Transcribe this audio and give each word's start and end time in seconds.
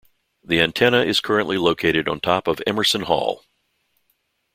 The 0.43 0.59
antenna 0.61 1.03
is 1.05 1.19
currently 1.19 1.59
located 1.59 2.07
on 2.07 2.19
top 2.21 2.47
of 2.47 2.59
Emerson 2.65 3.01
Hall. 3.01 3.43